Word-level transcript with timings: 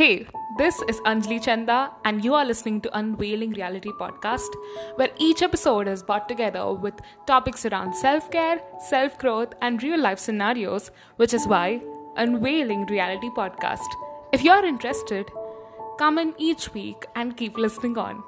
Hey, 0.00 0.26
this 0.56 0.80
is 0.88 0.98
Anjali 1.00 1.42
Chanda, 1.44 1.92
and 2.06 2.24
you 2.24 2.32
are 2.32 2.46
listening 2.46 2.80
to 2.80 2.96
Unveiling 2.96 3.50
Reality 3.50 3.90
Podcast, 4.00 4.48
where 4.94 5.10
each 5.18 5.42
episode 5.42 5.88
is 5.88 6.02
brought 6.02 6.26
together 6.26 6.72
with 6.72 6.94
topics 7.26 7.66
around 7.66 7.94
self 7.94 8.30
care, 8.30 8.62
self 8.88 9.18
growth, 9.18 9.52
and 9.60 9.82
real 9.82 10.00
life 10.00 10.18
scenarios, 10.18 10.90
which 11.16 11.34
is 11.34 11.46
why 11.46 11.82
Unveiling 12.16 12.86
Reality 12.86 13.28
Podcast. 13.28 13.98
If 14.32 14.42
you 14.42 14.52
are 14.52 14.64
interested, 14.64 15.30
come 15.98 16.18
in 16.18 16.32
each 16.38 16.72
week 16.72 17.04
and 17.14 17.36
keep 17.36 17.58
listening 17.58 17.98
on. 17.98 18.22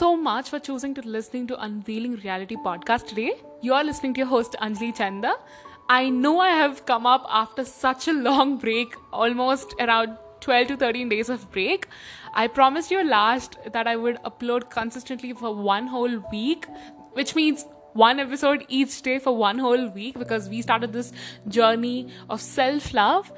So 0.00 0.16
much 0.16 0.48
for 0.48 0.58
choosing 0.58 0.94
to 0.94 1.02
listening 1.14 1.46
to 1.46 1.56
Unveiling 1.62 2.12
Reality 2.24 2.56
podcast 2.66 3.06
today. 3.08 3.32
You 3.60 3.74
are 3.74 3.84
listening 3.84 4.14
to 4.14 4.20
your 4.20 4.28
host 4.28 4.56
Anjali 4.62 4.96
Chanda. 4.96 5.34
I 5.90 6.08
know 6.08 6.40
I 6.40 6.52
have 6.60 6.86
come 6.86 7.04
up 7.04 7.26
after 7.28 7.66
such 7.66 8.08
a 8.08 8.14
long 8.14 8.56
break, 8.56 8.94
almost 9.12 9.74
around 9.78 10.16
12 10.40 10.68
to 10.68 10.76
13 10.78 11.10
days 11.10 11.28
of 11.28 11.44
break. 11.52 11.86
I 12.32 12.46
promised 12.46 12.90
you 12.90 13.04
last 13.04 13.58
that 13.74 13.86
I 13.86 13.96
would 13.96 14.16
upload 14.30 14.70
consistently 14.70 15.34
for 15.34 15.54
one 15.54 15.86
whole 15.86 16.16
week, 16.32 16.66
which 17.12 17.34
means 17.34 17.66
one 17.92 18.20
episode 18.20 18.64
each 18.68 19.02
day 19.02 19.18
for 19.18 19.36
one 19.36 19.58
whole 19.58 19.86
week 19.88 20.18
because 20.18 20.48
we 20.48 20.62
started 20.62 20.94
this 20.94 21.12
journey 21.46 22.08
of 22.30 22.40
self 22.40 22.94
love. 22.94 23.30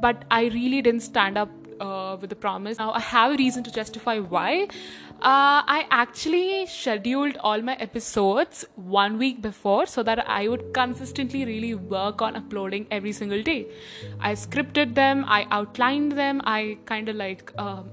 But 0.00 0.24
I 0.30 0.44
really 0.46 0.80
didn't 0.80 1.02
stand 1.02 1.36
up 1.36 1.50
uh, 1.80 2.16
with 2.20 2.30
the 2.30 2.36
promise. 2.36 2.78
Now 2.78 2.92
I 2.92 3.00
have 3.00 3.32
a 3.32 3.36
reason 3.36 3.64
to 3.64 3.72
justify 3.72 4.18
why. 4.18 4.68
Uh, 5.22 5.64
I 5.66 5.86
actually 5.90 6.66
scheduled 6.66 7.38
all 7.38 7.62
my 7.62 7.74
episodes 7.76 8.66
one 8.74 9.16
week 9.16 9.40
before 9.40 9.86
so 9.86 10.02
that 10.02 10.28
I 10.28 10.46
would 10.46 10.74
consistently 10.74 11.46
really 11.46 11.74
work 11.74 12.20
on 12.20 12.36
uploading 12.36 12.86
every 12.90 13.12
single 13.12 13.42
day. 13.42 13.66
I 14.20 14.34
scripted 14.34 14.94
them, 14.94 15.24
I 15.26 15.46
outlined 15.50 16.12
them, 16.12 16.42
I 16.44 16.76
kind 16.84 17.08
of 17.08 17.16
like 17.16 17.50
um, 17.58 17.88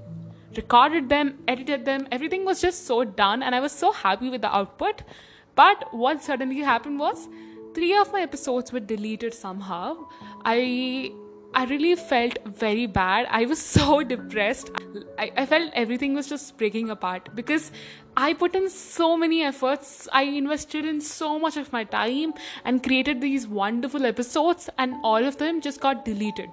recorded 0.54 1.08
them, 1.08 1.38
edited 1.48 1.86
them. 1.86 2.06
Everything 2.12 2.44
was 2.44 2.60
just 2.60 2.86
so 2.86 3.04
done, 3.04 3.42
and 3.42 3.54
I 3.54 3.60
was 3.60 3.72
so 3.72 3.90
happy 3.90 4.28
with 4.28 4.42
the 4.42 4.54
output. 4.54 5.02
But 5.54 5.94
what 5.94 6.22
suddenly 6.22 6.60
happened 6.60 6.98
was 6.98 7.26
three 7.74 7.96
of 7.96 8.12
my 8.12 8.20
episodes 8.20 8.70
were 8.70 8.80
deleted 8.80 9.32
somehow. 9.32 10.08
I 10.44 11.10
I 11.56 11.66
really 11.66 11.94
felt 11.94 12.38
very 12.44 12.86
bad. 12.86 13.26
I 13.30 13.46
was 13.46 13.60
so 13.74 14.02
depressed. 14.02 14.70
I, 15.18 15.30
I, 15.36 15.46
felt 15.46 15.70
everything 15.74 16.14
was 16.14 16.28
just 16.28 16.56
breaking 16.58 16.90
apart 16.90 17.28
because 17.34 17.70
I 18.16 18.34
put 18.34 18.56
in 18.56 18.68
so 18.68 19.16
many 19.16 19.42
efforts. 19.42 20.08
I 20.12 20.22
invested 20.22 20.84
in 20.84 21.00
so 21.00 21.38
much 21.38 21.56
of 21.56 21.72
my 21.72 21.84
time 21.84 22.34
and 22.64 22.82
created 22.82 23.20
these 23.20 23.46
wonderful 23.46 24.04
episodes, 24.04 24.68
and 24.78 24.94
all 25.04 25.24
of 25.24 25.38
them 25.38 25.60
just 25.60 25.80
got 25.80 26.04
deleted. 26.04 26.50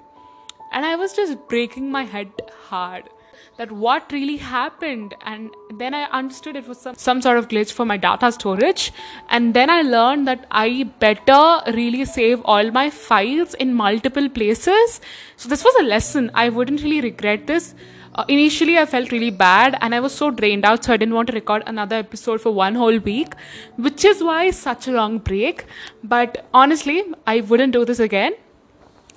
And 0.72 0.86
I 0.86 0.96
was 0.96 1.14
just 1.14 1.48
breaking 1.50 1.92
my 1.92 2.04
head 2.04 2.32
hard 2.70 3.10
that 3.58 3.72
what 3.72 4.12
really 4.12 4.38
happened. 4.38 5.16
And 5.26 5.52
then 5.78 5.94
i 5.94 6.04
understood 6.20 6.56
it 6.56 6.68
was 6.68 6.80
some, 6.80 6.96
some 6.96 7.22
sort 7.22 7.38
of 7.38 7.48
glitch 7.48 7.72
for 7.72 7.86
my 7.86 7.98
data 7.98 8.32
storage. 8.32 8.92
And 9.30 9.54
then 9.54 9.70
i 9.70 9.82
learned 9.82 10.28
that 10.28 10.46
i 10.52 10.84
better 11.00 11.62
really 11.80 12.06
save 12.06 12.42
all 12.46 12.72
my 12.72 12.90
files 12.90 13.54
in 13.56 13.74
multiple 13.74 14.30
places. 14.30 15.02
So 15.36 15.50
this 15.50 15.64
was 15.64 15.76
a 15.80 15.84
lesson. 15.84 16.32
I 16.34 16.50
wouldn't 16.50 16.82
really 16.84 17.02
regret 17.02 17.48
this. 17.48 17.74
Uh, 18.14 18.26
initially 18.28 18.78
i 18.78 18.86
felt 18.86 19.10
really 19.14 19.30
bad 19.30 19.78
and 19.80 19.96
i 19.96 20.00
was 20.06 20.14
so 20.14 20.30
drained 20.30 20.66
out 20.66 20.84
so 20.84 20.92
i 20.92 20.98
didn't 20.98 21.14
want 21.14 21.30
to 21.30 21.34
record 21.34 21.64
another 21.66 21.96
episode 21.96 22.42
for 22.42 22.52
one 22.52 22.76
whole 22.76 22.98
week 23.06 23.36
which 23.78 24.04
is 24.04 24.22
why 24.22 24.52
such 24.52 24.88
a 24.90 24.92
long 24.92 25.18
break. 25.18 25.66
But 26.04 26.46
honestly 26.54 27.04
i 27.26 27.40
wouldn't 27.40 27.72
do 27.72 27.86
this 27.86 28.00
again. 28.00 28.34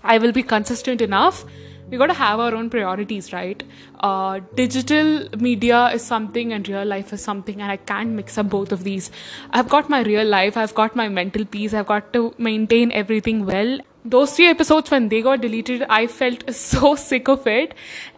I 0.04 0.18
will 0.18 0.32
be 0.32 0.42
consistent 0.42 1.00
enough 1.00 1.44
we 1.90 1.98
got 1.98 2.06
to 2.06 2.14
have 2.14 2.40
our 2.40 2.54
own 2.54 2.70
priorities 2.70 3.32
right? 3.32 3.62
Uh, 4.00 4.40
digital 4.54 5.28
media 5.38 5.88
is 5.88 6.02
something 6.02 6.52
and 6.52 6.68
real 6.68 6.84
life 6.84 7.12
is 7.12 7.22
something 7.22 7.60
and 7.60 7.70
i 7.70 7.76
can't 7.76 8.10
mix 8.10 8.38
up 8.38 8.48
both 8.48 8.72
of 8.72 8.84
these. 8.84 9.10
I've 9.50 9.68
got 9.68 9.88
my 9.88 10.02
real 10.02 10.26
life 10.26 10.56
i've 10.56 10.74
got 10.74 10.96
my 10.96 11.08
mental 11.08 11.44
peace 11.44 11.74
i've 11.74 11.86
got 11.86 12.12
to 12.12 12.34
maintain 12.38 12.92
everything 12.92 13.44
well. 13.46 13.78
Those 14.04 14.36
three 14.36 14.48
episodes 14.48 14.90
when 14.90 15.08
they 15.08 15.22
got 15.22 15.40
deleted 15.40 15.84
i 15.88 16.06
felt 16.06 16.54
so 16.54 16.94
sick 16.94 17.28
of 17.28 17.46
it. 17.46 17.74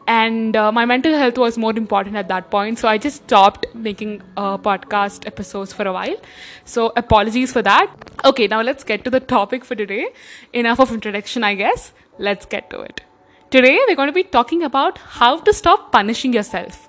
And 0.08 0.54
uh, 0.54 0.70
my 0.70 0.84
mental 0.84 1.14
health 1.18 1.36
was 1.36 1.58
more 1.58 1.76
important 1.76 2.14
at 2.14 2.28
that 2.28 2.50
point 2.50 2.78
so 2.78 2.88
i 2.88 2.98
just 2.98 3.24
stopped 3.24 3.66
making 3.74 4.22
uh, 4.36 4.58
podcast 4.58 5.26
episodes 5.26 5.72
for 5.72 5.86
a 5.86 5.92
while. 5.92 6.16
So 6.64 6.92
apologies 6.96 7.52
for 7.52 7.62
that. 7.62 7.90
Okay 8.24 8.46
now 8.46 8.62
let's 8.62 8.84
get 8.84 9.04
to 9.04 9.10
the 9.10 9.20
topic 9.20 9.64
for 9.64 9.74
today. 9.74 10.08
Enough 10.52 10.80
of 10.80 10.92
introduction 10.92 11.44
i 11.44 11.54
guess. 11.54 11.92
Let's 12.18 12.46
get 12.46 12.70
to 12.70 12.80
it 12.80 13.05
Today, 13.48 13.78
we're 13.86 13.94
going 13.94 14.08
to 14.08 14.12
be 14.12 14.24
talking 14.24 14.64
about 14.64 14.98
how 14.98 15.38
to 15.38 15.52
stop 15.52 15.92
punishing 15.92 16.32
yourself. 16.32 16.88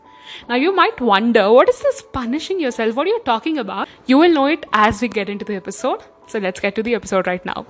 Now, 0.50 0.56
you 0.56 0.76
might 0.76 1.00
wonder, 1.00 1.52
what 1.54 1.70
is 1.70 1.80
this 1.80 2.02
punishing 2.12 2.60
yourself? 2.60 2.96
What 2.96 3.06
are 3.06 3.12
you 3.12 3.22
talking 3.26 3.60
about? 3.60 3.88
You 4.08 4.18
will 4.18 4.34
know 4.34 4.48
it 4.48 4.66
as 4.74 5.00
we 5.00 5.08
get 5.08 5.30
into 5.30 5.46
the 5.46 5.54
episode. 5.54 6.02
So, 6.28 6.40
let's 6.40 6.60
get 6.60 6.74
to 6.74 6.82
the 6.82 6.96
episode 6.96 7.28
right 7.28 7.46
now. 7.46 7.68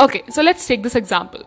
Okay, 0.00 0.22
so 0.30 0.40
let's 0.40 0.66
take 0.66 0.82
this 0.82 0.94
example. 0.94 1.44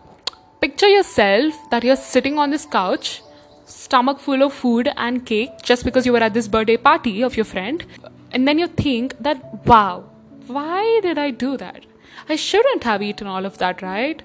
Picture 0.60 0.86
yourself 0.86 1.54
that 1.70 1.82
you're 1.82 1.96
sitting 1.96 2.38
on 2.38 2.50
this 2.50 2.66
couch, 2.66 3.20
stomach 3.64 4.20
full 4.20 4.44
of 4.44 4.52
food 4.52 4.92
and 4.96 5.26
cake, 5.26 5.50
just 5.64 5.84
because 5.84 6.06
you 6.06 6.12
were 6.12 6.22
at 6.22 6.34
this 6.34 6.46
birthday 6.46 6.76
party 6.76 7.22
of 7.22 7.36
your 7.36 7.46
friend. 7.46 7.84
And 8.30 8.46
then 8.46 8.60
you 8.60 8.68
think 8.68 9.18
that, 9.18 9.66
wow, 9.66 10.04
why 10.46 11.00
did 11.02 11.18
I 11.18 11.32
do 11.32 11.56
that? 11.56 11.84
I 12.28 12.36
shouldn't 12.36 12.84
have 12.84 13.02
eaten 13.02 13.26
all 13.26 13.44
of 13.44 13.58
that, 13.58 13.82
right? 13.82 14.22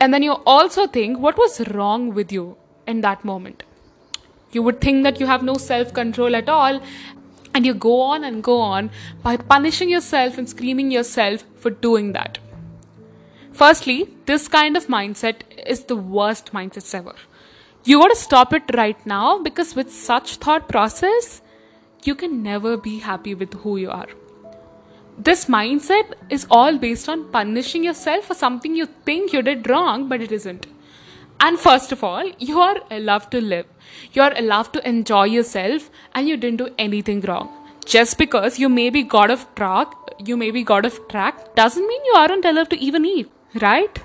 And 0.00 0.12
then 0.12 0.22
you 0.22 0.32
also 0.46 0.86
think 0.86 1.18
what 1.18 1.38
was 1.38 1.66
wrong 1.68 2.12
with 2.14 2.30
you 2.30 2.56
in 2.86 3.00
that 3.00 3.24
moment. 3.24 3.62
You 4.52 4.62
would 4.62 4.80
think 4.80 5.04
that 5.04 5.20
you 5.20 5.26
have 5.26 5.42
no 5.42 5.54
self 5.54 5.92
control 5.92 6.36
at 6.36 6.48
all, 6.48 6.80
and 7.54 7.64
you 7.64 7.74
go 7.74 8.00
on 8.00 8.24
and 8.24 8.42
go 8.42 8.60
on 8.60 8.90
by 9.22 9.36
punishing 9.36 9.88
yourself 9.88 10.36
and 10.38 10.48
screaming 10.48 10.90
yourself 10.90 11.44
for 11.56 11.70
doing 11.70 12.12
that. 12.12 12.38
Firstly, 13.52 14.14
this 14.26 14.48
kind 14.48 14.76
of 14.76 14.86
mindset 14.86 15.40
is 15.66 15.84
the 15.84 15.96
worst 15.96 16.52
mindset 16.52 16.94
ever. 16.94 17.14
You 17.84 17.98
got 18.00 18.08
to 18.08 18.16
stop 18.16 18.52
it 18.52 18.64
right 18.74 19.06
now 19.06 19.38
because 19.38 19.74
with 19.74 19.90
such 19.92 20.36
thought 20.36 20.68
process, 20.68 21.40
you 22.04 22.14
can 22.14 22.42
never 22.42 22.76
be 22.76 22.98
happy 22.98 23.34
with 23.34 23.54
who 23.54 23.76
you 23.78 23.90
are 23.90 24.08
this 25.18 25.46
mindset 25.46 26.12
is 26.28 26.46
all 26.50 26.78
based 26.78 27.08
on 27.08 27.30
punishing 27.32 27.84
yourself 27.84 28.26
for 28.26 28.34
something 28.34 28.76
you 28.76 28.86
think 29.04 29.32
you 29.32 29.42
did 29.42 29.68
wrong, 29.68 30.08
but 30.08 30.20
it 30.20 30.30
isn't. 30.30 30.66
And 31.40 31.58
first 31.58 31.92
of 31.92 32.04
all, 32.04 32.30
you 32.38 32.60
are 32.60 32.80
allowed 32.90 33.30
to 33.30 33.40
live. 33.40 33.66
You 34.12 34.22
are 34.22 34.34
allowed 34.36 34.72
to 34.74 34.88
enjoy 34.88 35.24
yourself 35.24 35.90
and 36.14 36.28
you 36.28 36.36
didn't 36.36 36.58
do 36.58 36.68
anything 36.78 37.20
wrong. 37.22 37.48
Just 37.84 38.18
because 38.18 38.58
you 38.58 38.68
may 38.68 38.90
be 38.90 39.02
god 39.02 39.30
of 39.30 39.46
track, 39.54 39.92
you 40.18 40.36
may 40.36 40.50
be 40.50 40.62
god 40.62 40.84
of 40.84 41.06
track, 41.08 41.54
doesn't 41.54 41.86
mean 41.86 42.04
you 42.04 42.14
aren't 42.16 42.44
allowed 42.44 42.70
to 42.70 42.78
even 42.78 43.04
eat, 43.04 43.30
right? 43.60 43.98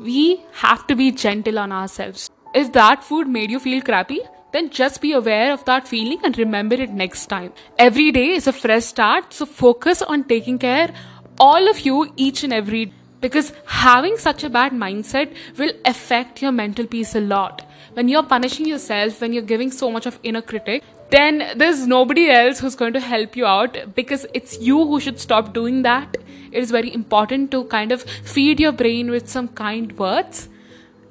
We 0.00 0.42
have 0.54 0.86
to 0.88 0.96
be 0.96 1.12
gentle 1.12 1.58
on 1.58 1.72
ourselves. 1.72 2.30
If 2.54 2.72
that 2.72 3.04
food 3.04 3.28
made 3.28 3.50
you 3.50 3.60
feel 3.60 3.80
crappy, 3.80 4.20
then 4.52 4.70
just 4.70 5.00
be 5.00 5.12
aware 5.12 5.52
of 5.52 5.64
that 5.64 5.88
feeling 5.88 6.20
and 6.24 6.36
remember 6.38 6.74
it 6.74 6.90
next 6.90 7.26
time. 7.26 7.52
Every 7.78 8.12
day 8.12 8.30
is 8.30 8.46
a 8.46 8.52
fresh 8.52 8.84
start, 8.84 9.32
so 9.32 9.46
focus 9.46 10.02
on 10.02 10.24
taking 10.24 10.58
care 10.58 10.94
all 11.38 11.68
of 11.68 11.80
you 11.80 12.12
each 12.16 12.44
and 12.44 12.52
every 12.52 12.92
because 13.20 13.52
having 13.66 14.16
such 14.18 14.42
a 14.44 14.50
bad 14.50 14.72
mindset 14.72 15.34
will 15.56 15.72
affect 15.84 16.42
your 16.42 16.52
mental 16.52 16.86
peace 16.86 17.14
a 17.14 17.20
lot. 17.20 17.64
When 17.94 18.08
you're 18.08 18.24
punishing 18.24 18.66
yourself, 18.66 19.20
when 19.20 19.32
you're 19.32 19.42
giving 19.42 19.70
so 19.70 19.90
much 19.90 20.06
of 20.06 20.18
inner 20.22 20.42
critic, 20.42 20.82
then 21.10 21.52
there's 21.56 21.86
nobody 21.86 22.30
else 22.30 22.58
who's 22.58 22.74
going 22.74 22.94
to 22.94 23.00
help 23.00 23.36
you 23.36 23.46
out 23.46 23.94
because 23.94 24.26
it's 24.34 24.58
you 24.60 24.84
who 24.84 24.98
should 24.98 25.20
stop 25.20 25.52
doing 25.52 25.82
that. 25.82 26.16
It 26.50 26.62
is 26.62 26.70
very 26.70 26.92
important 26.92 27.50
to 27.52 27.64
kind 27.64 27.92
of 27.92 28.02
feed 28.02 28.58
your 28.58 28.72
brain 28.72 29.10
with 29.10 29.28
some 29.28 29.48
kind 29.48 29.96
words 29.98 30.48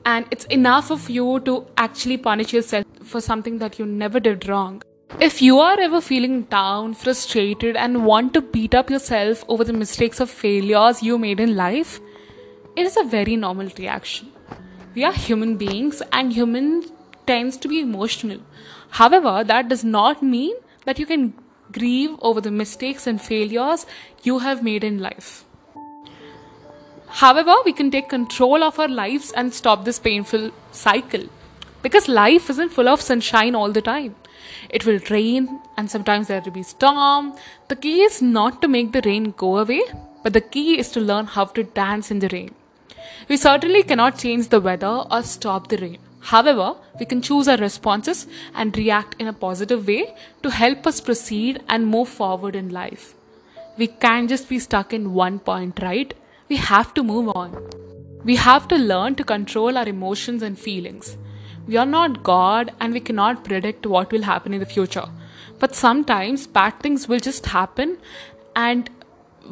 and 0.05 0.25
it's 0.31 0.45
enough 0.45 0.91
of 0.91 1.09
you 1.09 1.39
to 1.41 1.65
actually 1.77 2.17
punish 2.17 2.53
yourself 2.53 2.85
for 3.03 3.21
something 3.21 3.57
that 3.59 3.77
you 3.79 3.85
never 3.85 4.19
did 4.19 4.47
wrong. 4.47 4.81
If 5.19 5.41
you 5.41 5.59
are 5.59 5.79
ever 5.79 5.99
feeling 5.99 6.43
down, 6.43 6.93
frustrated, 6.93 7.75
and 7.75 8.05
want 8.05 8.33
to 8.33 8.41
beat 8.41 8.73
up 8.73 8.89
yourself 8.89 9.43
over 9.47 9.63
the 9.63 9.73
mistakes 9.73 10.21
or 10.21 10.25
failures 10.25 11.03
you 11.03 11.17
made 11.17 11.39
in 11.39 11.55
life, 11.55 11.99
it 12.75 12.85
is 12.85 12.97
a 12.97 13.03
very 13.03 13.35
normal 13.35 13.69
reaction. 13.77 14.31
We 14.95 15.03
are 15.03 15.13
human 15.13 15.57
beings, 15.57 16.01
and 16.13 16.31
human 16.31 16.85
tends 17.27 17.57
to 17.57 17.67
be 17.67 17.81
emotional. 17.81 18.39
However, 18.89 19.43
that 19.43 19.67
does 19.67 19.83
not 19.83 20.23
mean 20.23 20.55
that 20.85 20.97
you 20.97 21.05
can 21.05 21.33
grieve 21.71 22.15
over 22.21 22.41
the 22.41 22.51
mistakes 22.51 23.07
and 23.07 23.21
failures 23.21 23.85
you 24.23 24.39
have 24.39 24.63
made 24.63 24.83
in 24.83 24.99
life. 24.99 25.45
However, 27.11 27.55
we 27.65 27.73
can 27.73 27.91
take 27.91 28.09
control 28.09 28.63
of 28.63 28.79
our 28.79 28.87
lives 28.87 29.31
and 29.31 29.53
stop 29.53 29.85
this 29.85 29.99
painful 29.99 30.51
cycle. 30.71 31.23
Because 31.81 32.07
life 32.07 32.49
isn't 32.49 32.69
full 32.69 32.87
of 32.87 33.01
sunshine 33.01 33.55
all 33.55 33.71
the 33.71 33.81
time. 33.81 34.15
it 34.69 34.85
will 34.85 34.99
rain, 35.09 35.59
and 35.77 35.89
sometimes 35.89 36.27
there 36.27 36.41
will 36.41 36.51
be 36.51 36.63
storm. 36.63 37.33
The 37.67 37.75
key 37.75 38.01
is 38.01 38.21
not 38.21 38.61
to 38.61 38.67
make 38.67 38.91
the 38.91 39.01
rain 39.05 39.33
go 39.37 39.57
away, 39.57 39.81
but 40.23 40.33
the 40.33 40.41
key 40.41 40.79
is 40.79 40.89
to 40.91 41.01
learn 41.01 41.25
how 41.25 41.45
to 41.45 41.63
dance 41.63 42.11
in 42.11 42.19
the 42.19 42.29
rain. 42.29 42.53
We 43.27 43.37
certainly 43.37 43.83
cannot 43.83 44.17
change 44.17 44.49
the 44.49 44.61
weather 44.61 45.03
or 45.09 45.23
stop 45.23 45.67
the 45.67 45.77
rain. 45.77 45.99
However, 46.21 46.75
we 46.99 47.05
can 47.05 47.21
choose 47.21 47.47
our 47.47 47.57
responses 47.57 48.27
and 48.53 48.77
react 48.77 49.15
in 49.19 49.27
a 49.27 49.33
positive 49.33 49.87
way 49.87 50.13
to 50.43 50.51
help 50.51 50.85
us 50.85 51.01
proceed 51.01 51.63
and 51.67 51.87
move 51.87 52.09
forward 52.09 52.55
in 52.55 52.69
life. 52.69 53.15
We 53.77 53.87
can't 53.87 54.29
just 54.29 54.47
be 54.47 54.59
stuck 54.59 54.93
in 54.93 55.13
one 55.13 55.39
point, 55.39 55.79
right? 55.81 56.13
We 56.51 56.57
have 56.57 56.93
to 56.95 57.01
move 57.01 57.29
on. 57.33 57.51
We 58.25 58.35
have 58.35 58.67
to 58.67 58.77
learn 58.77 59.15
to 59.15 59.23
control 59.23 59.77
our 59.77 59.87
emotions 59.87 60.41
and 60.43 60.59
feelings. 60.59 61.17
We 61.65 61.77
are 61.77 61.85
not 61.85 62.23
God 62.23 62.73
and 62.81 62.91
we 62.91 62.99
cannot 62.99 63.45
predict 63.45 63.85
what 63.85 64.11
will 64.11 64.23
happen 64.23 64.53
in 64.53 64.59
the 64.59 64.65
future. 64.65 65.05
But 65.59 65.75
sometimes 65.75 66.47
bad 66.47 66.77
things 66.81 67.07
will 67.07 67.21
just 67.21 67.45
happen 67.45 67.99
and 68.53 68.89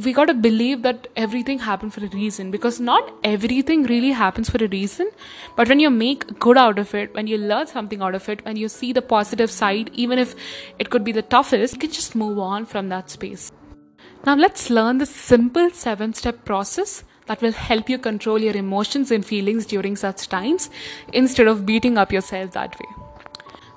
we 0.03 0.11
got 0.11 0.25
to 0.25 0.33
believe 0.33 0.81
that 0.81 1.07
everything 1.15 1.59
happened 1.59 1.93
for 1.93 2.03
a 2.03 2.09
reason 2.09 2.51
because 2.51 2.81
not 2.81 3.13
everything 3.23 3.83
really 3.83 4.11
happens 4.11 4.49
for 4.49 4.61
a 4.63 4.67
reason 4.67 5.09
but 5.55 5.69
when 5.69 5.79
you 5.79 5.89
make 5.89 6.37
good 6.37 6.57
out 6.57 6.77
of 6.77 6.93
it 6.93 7.13
when 7.15 7.27
you 7.27 7.37
learn 7.37 7.65
something 7.65 8.01
out 8.01 8.13
of 8.13 8.29
it 8.29 8.45
when 8.45 8.55
you 8.55 8.69
see 8.69 8.93
the 8.93 9.01
positive 9.01 9.49
side 9.49 9.89
even 9.93 10.19
if 10.19 10.35
it 10.77 10.91
could 10.91 11.03
be 11.03 11.11
the 11.11 11.23
toughest 11.23 11.73
you 11.73 11.79
can 11.79 11.91
just 11.91 12.15
move 12.15 12.37
on 12.37 12.65
from 12.65 12.89
that 12.89 13.09
space 13.09 13.51
now 14.25 14.35
let's 14.35 14.69
learn 14.69 14.97
the 14.97 15.05
simple 15.05 15.69
seven 15.69 16.13
step 16.13 16.43
process 16.45 17.03
that 17.27 17.41
will 17.41 17.51
help 17.51 17.89
you 17.89 17.97
control 17.97 18.39
your 18.39 18.55
emotions 18.55 19.11
and 19.11 19.25
feelings 19.25 19.65
during 19.65 19.95
such 19.95 20.27
times 20.27 20.69
instead 21.13 21.47
of 21.47 21.65
beating 21.65 21.97
up 21.97 22.11
yourself 22.11 22.51
that 22.51 22.79
way 22.79 22.89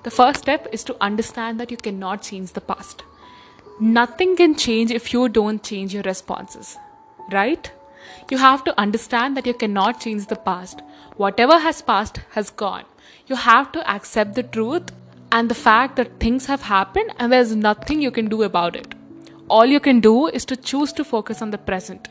the 0.02 0.10
first 0.10 0.40
step 0.40 0.66
is 0.72 0.84
to 0.84 0.96
understand 1.00 1.60
that 1.60 1.70
you 1.70 1.76
cannot 1.76 2.22
change 2.22 2.52
the 2.52 2.60
past 2.60 3.04
nothing 3.80 4.36
can 4.36 4.54
change 4.54 4.90
if 4.90 5.12
you 5.12 5.28
don't 5.28 5.62
change 5.62 5.92
your 5.92 6.02
responses, 6.04 6.78
right? 7.32 7.72
You 8.30 8.38
have 8.38 8.62
to 8.64 8.78
understand 8.80 9.36
that 9.36 9.46
you 9.46 9.54
cannot 9.54 10.00
change 10.00 10.26
the 10.26 10.36
past. 10.36 10.82
Whatever 11.16 11.58
has 11.58 11.82
passed 11.82 12.20
has 12.30 12.50
gone. 12.50 12.84
You 13.26 13.36
have 13.36 13.72
to 13.72 13.90
accept 13.90 14.34
the 14.34 14.42
truth 14.42 14.92
and 15.32 15.48
the 15.48 15.54
fact 15.54 15.96
that 15.96 16.20
things 16.20 16.46
have 16.46 16.62
happened 16.62 17.12
and 17.18 17.32
there's 17.32 17.56
nothing 17.56 18.00
you 18.00 18.10
can 18.10 18.28
do 18.28 18.42
about 18.42 18.76
it. 18.76 18.94
All 19.54 19.66
you 19.66 19.80
can 19.80 20.00
do 20.00 20.28
is 20.28 20.44
to 20.46 20.56
choose 20.56 20.92
to 20.94 21.04
focus 21.04 21.42
on 21.42 21.50
the 21.50 21.58
present. 21.58 22.08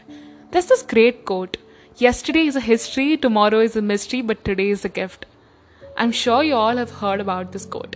There's 0.52 0.68
this 0.68 0.84
great 0.84 1.26
quote 1.26 1.58
Yesterday 1.98 2.46
is 2.46 2.56
a 2.56 2.62
history, 2.62 3.18
tomorrow 3.18 3.60
is 3.60 3.76
a 3.76 3.82
mystery, 3.82 4.22
but 4.22 4.44
today 4.46 4.70
is 4.70 4.86
a 4.86 4.90
gift. 4.90 5.26
I'm 5.98 6.12
sure 6.12 6.44
you 6.44 6.56
all 6.56 6.78
have 6.78 6.92
heard 7.00 7.20
about 7.20 7.52
this 7.52 7.66
quote. 7.66 7.96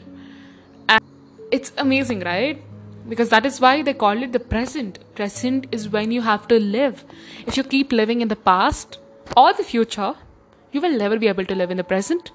And 0.89 1.03
it's 1.51 1.71
amazing, 1.77 2.21
right? 2.21 2.61
because 3.07 3.29
that 3.29 3.45
is 3.45 3.59
why 3.61 3.81
they 3.81 3.93
call 3.93 4.23
it 4.23 4.31
the 4.31 4.39
present. 4.39 4.99
Present 5.15 5.67
is 5.71 5.89
when 5.89 6.11
you 6.11 6.21
have 6.21 6.47
to 6.47 6.59
live. 6.59 7.03
If 7.45 7.57
you 7.57 7.63
keep 7.63 7.91
living 7.91 8.21
in 8.21 8.27
the 8.29 8.35
past 8.35 8.97
or 9.37 9.53
the 9.53 9.63
future, 9.63 10.13
you 10.71 10.81
will 10.81 10.97
never 10.97 11.19
be 11.19 11.27
able 11.27 11.45
to 11.45 11.55
live 11.55 11.71
in 11.71 11.77
the 11.77 11.83
present. 11.83 12.31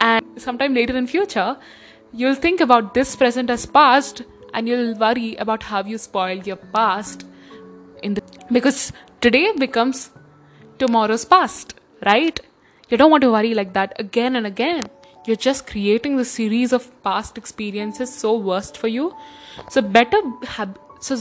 And 0.00 0.24
sometime 0.36 0.74
later 0.74 0.96
in 0.96 1.06
future, 1.06 1.56
you'll 2.12 2.34
think 2.34 2.60
about 2.60 2.94
this 2.94 3.16
present 3.16 3.50
as 3.50 3.66
past 3.66 4.22
and 4.54 4.68
you'll 4.68 4.94
worry 4.94 5.34
about 5.36 5.62
how 5.62 5.82
you 5.84 5.98
spoiled 5.98 6.46
your 6.46 6.56
past 6.56 7.26
in 8.02 8.14
the 8.14 8.22
because 8.52 8.92
today 9.20 9.52
becomes 9.52 10.10
tomorrow's 10.78 11.24
past, 11.24 11.74
right? 12.04 12.40
You 12.88 12.96
don't 12.96 13.10
want 13.10 13.22
to 13.22 13.30
worry 13.30 13.54
like 13.54 13.74
that 13.74 13.94
again 13.98 14.34
and 14.36 14.46
again. 14.46 14.84
You're 15.26 15.36
just 15.36 15.66
creating 15.66 16.16
the 16.16 16.24
series 16.24 16.72
of 16.72 16.90
past 17.04 17.38
experiences 17.38 18.12
so 18.12 18.36
worst 18.36 18.76
for 18.76 18.88
you 18.88 19.14
so 19.68 19.82
better 19.82 20.20
have 20.46 20.78
so 21.00 21.16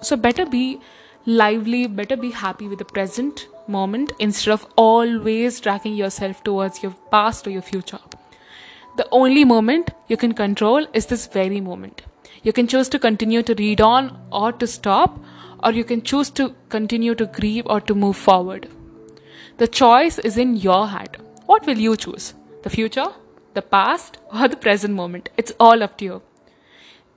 so 0.00 0.16
better 0.16 0.46
be 0.46 0.80
lively 1.26 1.86
better 1.86 2.16
be 2.16 2.30
happy 2.30 2.68
with 2.68 2.78
the 2.78 2.84
present 2.84 3.48
moment 3.68 4.12
instead 4.18 4.52
of 4.52 4.66
always 4.76 5.60
dragging 5.60 5.94
yourself 5.94 6.42
towards 6.44 6.82
your 6.82 6.94
past 7.10 7.46
or 7.46 7.50
your 7.50 7.62
future 7.62 8.00
the 8.96 9.08
only 9.10 9.44
moment 9.44 9.90
you 10.08 10.16
can 10.16 10.32
control 10.32 10.86
is 10.92 11.06
this 11.06 11.26
very 11.26 11.60
moment 11.60 12.02
you 12.42 12.52
can 12.52 12.66
choose 12.66 12.88
to 12.90 12.98
continue 12.98 13.42
to 13.42 13.54
read 13.54 13.80
on 13.80 14.18
or 14.30 14.52
to 14.52 14.66
stop 14.66 15.18
or 15.62 15.72
you 15.72 15.84
can 15.84 16.02
choose 16.02 16.30
to 16.30 16.54
continue 16.68 17.14
to 17.14 17.26
grieve 17.26 17.66
or 17.66 17.80
to 17.80 17.94
move 17.94 18.16
forward. 18.16 18.68
The 19.58 19.68
choice 19.68 20.18
is 20.18 20.36
in 20.36 20.56
your 20.56 20.88
hand 20.88 21.18
what 21.46 21.66
will 21.66 21.78
you 21.78 21.96
choose? 21.96 22.34
The 22.62 22.70
future 22.70 23.08
the 23.54 23.62
past 23.62 24.18
or 24.32 24.48
the 24.48 24.56
present 24.56 24.94
moment? 24.94 25.28
It's 25.36 25.52
all 25.60 25.82
up 25.82 25.98
to 25.98 26.04
you. 26.04 26.22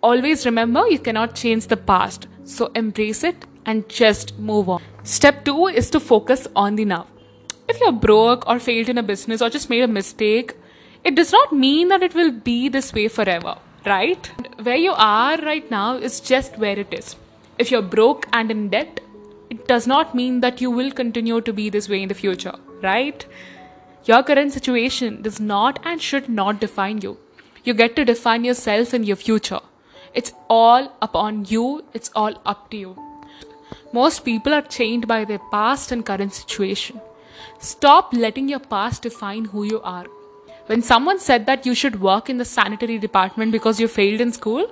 Always 0.03 0.45
remember 0.45 0.87
you 0.87 0.99
cannot 0.99 1.35
change 1.35 1.67
the 1.67 1.77
past, 1.77 2.27
so 2.43 2.69
embrace 2.75 3.23
it 3.23 3.45
and 3.65 3.87
just 3.87 4.37
move 4.37 4.67
on. 4.69 4.81
Step 5.03 5.45
2 5.45 5.67
is 5.67 5.89
to 5.91 5.99
focus 5.99 6.47
on 6.55 6.75
the 6.75 6.85
now. 6.85 7.07
If 7.69 7.79
you're 7.79 7.93
broke 7.93 8.47
or 8.47 8.59
failed 8.59 8.89
in 8.89 8.97
a 8.97 9.03
business 9.03 9.41
or 9.41 9.49
just 9.49 9.69
made 9.69 9.83
a 9.83 9.87
mistake, 9.87 10.53
it 11.03 11.15
does 11.15 11.31
not 11.31 11.53
mean 11.53 11.87
that 11.87 12.03
it 12.03 12.13
will 12.13 12.31
be 12.31 12.67
this 12.67 12.93
way 12.93 13.07
forever, 13.07 13.55
right? 13.85 14.31
Where 14.63 14.75
you 14.75 14.93
are 14.95 15.37
right 15.37 15.69
now 15.69 15.95
is 15.95 16.19
just 16.19 16.57
where 16.57 16.77
it 16.77 16.93
is. 16.93 17.15
If 17.57 17.71
you're 17.71 17.81
broke 17.81 18.27
and 18.33 18.51
in 18.51 18.69
debt, 18.69 18.99
it 19.49 19.67
does 19.67 19.87
not 19.87 20.15
mean 20.15 20.41
that 20.41 20.59
you 20.59 20.71
will 20.71 20.91
continue 20.91 21.39
to 21.41 21.53
be 21.53 21.69
this 21.69 21.87
way 21.87 22.01
in 22.01 22.09
the 22.09 22.15
future, 22.15 22.55
right? 22.81 23.25
Your 24.05 24.23
current 24.23 24.53
situation 24.53 25.21
does 25.21 25.39
not 25.39 25.79
and 25.83 26.01
should 26.01 26.29
not 26.29 26.59
define 26.59 27.01
you. 27.01 27.17
You 27.63 27.73
get 27.73 27.95
to 27.95 28.05
define 28.05 28.43
yourself 28.43 28.93
in 28.93 29.03
your 29.03 29.15
future. 29.15 29.59
It's 30.13 30.33
all 30.49 30.91
upon 31.01 31.45
you, 31.45 31.83
it's 31.93 32.11
all 32.15 32.39
up 32.45 32.69
to 32.71 32.77
you. 32.77 32.97
Most 33.93 34.25
people 34.25 34.53
are 34.53 34.61
chained 34.61 35.07
by 35.07 35.25
their 35.25 35.39
past 35.51 35.91
and 35.91 36.05
current 36.05 36.33
situation. 36.33 37.01
Stop 37.59 38.13
letting 38.13 38.49
your 38.49 38.59
past 38.59 39.01
define 39.03 39.45
who 39.45 39.63
you 39.63 39.81
are. 39.81 40.05
When 40.67 40.81
someone 40.81 41.19
said 41.19 41.45
that 41.45 41.65
you 41.67 41.75
should 41.75 42.01
work 42.01 42.27
in 42.27 42.37
the 42.37 42.45
sanitary 42.45 42.97
department 42.97 43.51
because 43.51 43.79
you 43.79 43.87
failed 43.87 44.19
in 44.19 44.31
school, 44.31 44.67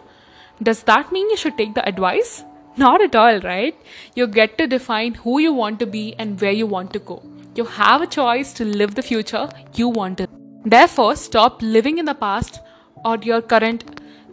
does 0.62 0.82
that 0.84 1.12
mean 1.12 1.30
you 1.30 1.38
should 1.38 1.56
take 1.56 1.76
the 1.76 1.88
advice? 1.88 2.44
Not 2.78 3.02
at 3.02 3.16
all, 3.16 3.40
right? 3.42 3.76
You 4.16 4.26
get 4.26 4.58
to 4.58 4.66
define 4.66 5.14
who 5.14 5.38
you 5.38 5.54
want 5.54 5.80
to 5.82 5.86
be 5.86 6.16
and 6.18 6.42
where 6.42 6.52
you 6.52 6.66
want 6.66 6.94
to 6.94 7.00
go. 7.00 7.22
You 7.54 7.66
have 7.66 8.02
a 8.02 8.08
choice 8.08 8.54
to 8.54 8.66
live 8.66 8.96
the 8.96 9.04
future 9.04 9.48
you 9.76 9.88
want 9.88 10.18
to. 10.18 10.28
Therefore, 10.66 11.16
stop 11.16 11.62
living 11.62 12.00
in 12.00 12.06
the 12.06 12.16
past 12.16 12.60
or 13.06 13.18
your 13.22 13.44
current 13.44 13.84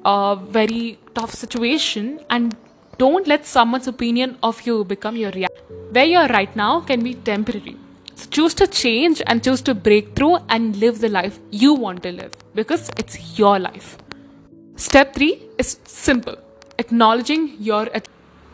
a 0.06 0.38
very 0.40 0.98
tough 1.14 1.34
situation 1.34 2.20
and 2.30 2.56
don't 2.96 3.26
let 3.26 3.44
someone's 3.44 3.86
opinion 3.86 4.38
of 4.42 4.62
you 4.62 4.82
become 4.84 5.16
your 5.16 5.30
reality. 5.32 5.60
Where 5.90 6.06
you 6.06 6.18
are 6.18 6.28
right 6.28 6.56
now 6.56 6.80
can 6.80 7.02
be 7.02 7.14
temporary. 7.14 7.76
Choose 8.28 8.54
to 8.54 8.66
change 8.66 9.22
and 9.26 9.42
choose 9.42 9.62
to 9.62 9.74
break 9.74 10.14
through 10.14 10.38
and 10.48 10.76
live 10.76 11.00
the 11.00 11.08
life 11.08 11.38
you 11.50 11.74
want 11.74 12.02
to 12.04 12.12
live 12.12 12.32
because 12.54 12.90
it's 12.96 13.38
your 13.38 13.58
life. 13.58 13.98
Step 14.76 15.14
3 15.14 15.42
is 15.58 15.78
simple 15.84 16.36
acknowledging 16.78 17.56
your. 17.58 17.88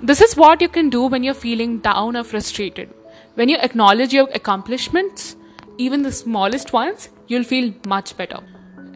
This 0.02 0.20
is 0.20 0.37
what 0.37 0.61
you 0.61 0.68
can 0.68 0.90
do 0.90 1.02
when 1.06 1.23
you're 1.23 1.42
feeling 1.42 1.78
down 1.78 2.16
or 2.16 2.25
frustrated. 2.25 2.90
When 3.35 3.49
you 3.49 3.58
acknowledge 3.58 4.12
your 4.12 4.28
accomplishments, 4.35 5.37
even 5.78 6.02
the 6.02 6.12
smallest 6.12 6.73
ones, 6.73 7.08
you'll 7.28 7.44
feel 7.44 7.73
much 7.87 8.16
better. 8.16 8.40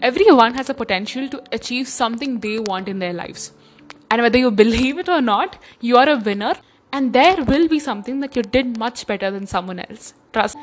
Everyone 0.02 0.54
has 0.54 0.70
a 0.70 0.74
potential 0.74 1.28
to 1.28 1.42
achieve 1.52 1.88
something 1.88 2.40
they 2.40 2.58
want 2.58 2.88
in 2.88 2.98
their 2.98 3.12
lives. 3.12 3.52
And 4.10 4.22
whether 4.22 4.38
you 4.38 4.50
believe 4.62 4.98
it 4.98 5.08
or 5.08 5.20
not, 5.20 5.58
you 5.80 5.96
are 5.96 6.08
a 6.08 6.16
winner, 6.16 6.54
and 6.92 7.12
there 7.12 7.44
will 7.44 7.68
be 7.68 7.78
something 7.78 8.20
that 8.20 8.36
you 8.36 8.42
did 8.42 8.76
much 8.78 9.06
better 9.06 9.30
than 9.30 9.46
someone 9.46 9.78
else. 9.78 10.14
Trust. 10.32 10.56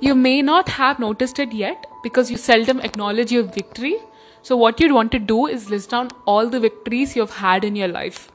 You 0.00 0.14
may 0.14 0.42
not 0.42 0.68
have 0.70 0.98
noticed 0.98 1.38
it 1.38 1.52
yet 1.52 1.86
because 2.02 2.30
you 2.30 2.36
seldom 2.36 2.80
acknowledge 2.80 3.32
your 3.32 3.44
victory. 3.44 3.96
So, 4.42 4.56
what 4.56 4.80
you'd 4.80 4.92
want 4.92 5.12
to 5.12 5.18
do 5.18 5.46
is 5.46 5.70
list 5.70 5.90
down 5.90 6.10
all 6.26 6.48
the 6.48 6.60
victories 6.60 7.16
you've 7.16 7.36
had 7.36 7.64
in 7.64 7.76
your 7.76 7.88
life. 7.88 8.30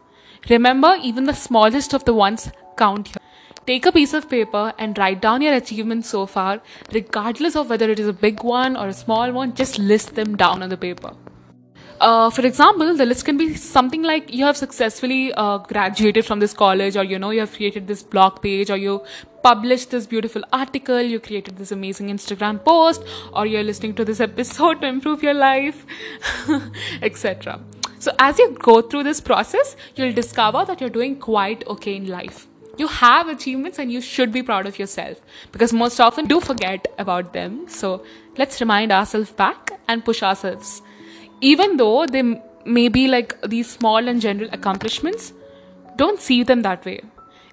Remember, 0.49 0.97
even 1.03 1.25
the 1.25 1.33
smallest 1.33 1.93
of 1.93 2.05
the 2.05 2.13
ones 2.13 2.49
count 2.77 3.09
here. 3.09 3.17
Take 3.67 3.85
a 3.85 3.91
piece 3.91 4.13
of 4.13 4.29
paper 4.29 4.73
and 4.79 4.97
write 4.97 5.21
down 5.21 5.43
your 5.43 5.53
achievements 5.53 6.09
so 6.09 6.25
far, 6.25 6.61
regardless 6.91 7.55
of 7.55 7.69
whether 7.69 7.89
it 7.89 7.99
is 7.99 8.07
a 8.07 8.13
big 8.13 8.41
one 8.43 8.75
or 8.75 8.87
a 8.87 8.93
small 8.93 9.31
one, 9.31 9.53
just 9.53 9.77
list 9.77 10.15
them 10.15 10.35
down 10.35 10.63
on 10.63 10.69
the 10.69 10.77
paper. 10.77 11.13
Uh, 11.99 12.29
for 12.29 12.45
example, 12.45 12.95
the 12.95 13.05
list 13.05 13.25
can 13.25 13.37
be 13.37 13.53
something 13.55 14.03
like 14.03 14.33
you 14.33 14.45
have 14.45 14.55
successfully 14.55 15.33
uh, 15.33 15.57
graduated 15.57 16.25
from 16.25 16.39
this 16.39 16.53
college, 16.53 16.95
or 16.95 17.03
you 17.03 17.19
know, 17.19 17.31
you 17.31 17.41
have 17.41 17.53
created 17.53 17.87
this 17.87 18.03
blog 18.03 18.41
page, 18.41 18.69
or 18.69 18.77
you 18.77 19.01
published 19.43 19.91
this 19.91 20.07
beautiful 20.07 20.41
article, 20.53 21.01
you 21.01 21.19
created 21.19 21.57
this 21.57 21.71
amazing 21.71 22.07
Instagram 22.07 22.63
post, 22.63 23.03
or 23.33 23.45
you're 23.45 23.63
listening 23.63 23.93
to 23.95 24.05
this 24.05 24.19
episode 24.29 24.79
to 24.81 24.87
improve 24.87 25.21
your 25.21 25.33
life, 25.33 25.85
etc. 27.01 27.59
So, 27.99 28.13
as 28.17 28.39
you 28.39 28.51
go 28.51 28.81
through 28.81 29.03
this 29.03 29.19
process, 29.19 29.75
you'll 29.95 30.13
discover 30.13 30.63
that 30.65 30.79
you're 30.79 30.89
doing 30.89 31.17
quite 31.17 31.67
okay 31.67 31.95
in 31.95 32.07
life 32.07 32.47
you 32.79 32.87
have 32.87 33.27
achievements 33.27 33.77
and 33.77 33.91
you 33.91 33.99
should 33.99 34.31
be 34.31 34.41
proud 34.41 34.65
of 34.65 34.79
yourself 34.79 35.19
because 35.51 35.73
most 35.73 35.99
often 35.99 36.25
do 36.25 36.39
forget 36.39 36.87
about 36.97 37.33
them 37.33 37.67
so 37.67 38.01
let's 38.37 38.61
remind 38.61 38.89
ourselves 38.89 39.31
back 39.31 39.71
and 39.89 40.05
push 40.05 40.23
ourselves 40.23 40.81
even 41.41 41.77
though 41.77 42.05
they 42.05 42.23
may 42.65 42.89
be 42.89 43.07
like 43.07 43.41
these 43.41 43.69
small 43.69 44.07
and 44.07 44.21
general 44.21 44.49
accomplishments, 44.51 45.33
don't 45.95 46.19
see 46.19 46.43
them 46.43 46.61
that 46.61 46.85
way. 46.85 47.01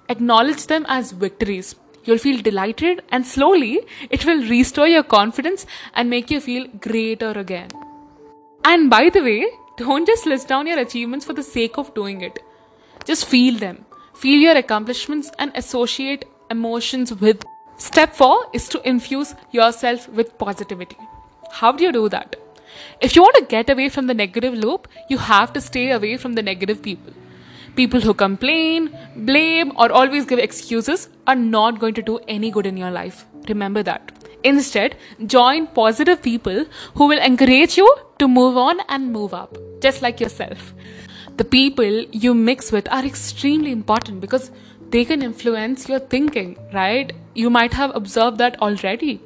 Acknowledge 0.09 0.67
them 0.67 0.85
as 0.87 1.11
victories. 1.11 1.75
You'll 2.05 2.17
feel 2.17 2.41
delighted, 2.41 3.03
and 3.11 3.27
slowly 3.27 3.81
it 4.09 4.25
will 4.25 4.47
restore 4.47 4.87
your 4.87 5.03
confidence 5.03 5.65
and 5.93 6.09
make 6.09 6.31
you 6.31 6.39
feel 6.39 6.67
greater 6.79 7.31
again. 7.31 7.69
And 8.63 8.89
by 8.89 9.09
the 9.09 9.21
way, 9.21 9.45
don't 9.77 10.07
just 10.07 10.25
list 10.25 10.47
down 10.47 10.67
your 10.67 10.79
achievements 10.79 11.25
for 11.25 11.33
the 11.33 11.43
sake 11.43 11.77
of 11.77 11.93
doing 11.93 12.21
it. 12.21 12.39
Just 13.05 13.25
feel 13.25 13.57
them. 13.57 13.85
Feel 14.15 14.39
your 14.39 14.57
accomplishments 14.57 15.31
and 15.37 15.51
associate 15.55 16.25
emotions 16.49 17.13
with. 17.13 17.43
Step 17.77 18.15
4 18.15 18.47
is 18.53 18.67
to 18.69 18.81
infuse 18.87 19.35
yourself 19.51 20.09
with 20.09 20.37
positivity. 20.37 20.97
How 21.51 21.71
do 21.73 21.83
you 21.83 21.91
do 21.91 22.09
that? 22.09 22.35
If 23.01 23.15
you 23.15 23.21
want 23.21 23.35
to 23.35 23.45
get 23.45 23.69
away 23.69 23.89
from 23.89 24.07
the 24.07 24.13
negative 24.13 24.53
loop, 24.53 24.87
you 25.09 25.17
have 25.17 25.53
to 25.53 25.61
stay 25.61 25.91
away 25.91 26.17
from 26.17 26.33
the 26.33 26.41
negative 26.41 26.81
people. 26.81 27.13
People 27.75 28.01
who 28.01 28.13
complain, 28.13 28.89
blame, 29.15 29.71
or 29.77 29.91
always 29.91 30.25
give 30.25 30.39
excuses 30.39 31.09
are 31.27 31.35
not 31.35 31.79
going 31.79 31.93
to 31.93 32.01
do 32.01 32.19
any 32.27 32.49
good 32.49 32.65
in 32.65 32.77
your 32.77 32.91
life. 32.91 33.25
Remember 33.47 33.83
that. 33.83 34.11
Instead, 34.43 34.95
join 35.25 35.67
positive 35.67 36.21
people 36.21 36.65
who 36.95 37.07
will 37.07 37.19
encourage 37.19 37.77
you 37.77 37.87
to 38.19 38.27
move 38.27 38.57
on 38.57 38.79
and 38.89 39.11
move 39.11 39.33
up, 39.33 39.57
just 39.81 40.01
like 40.01 40.19
yourself. 40.19 40.73
The 41.37 41.45
people 41.45 42.05
you 42.11 42.33
mix 42.33 42.71
with 42.71 42.91
are 42.91 43.05
extremely 43.05 43.71
important 43.71 44.21
because 44.21 44.49
they 44.89 45.05
can 45.05 45.21
influence 45.21 45.87
your 45.87 45.99
thinking, 45.99 46.57
right? 46.73 47.11
You 47.35 47.49
might 47.49 47.73
have 47.73 47.95
observed 47.95 48.37
that 48.39 48.59
already. 48.61 49.21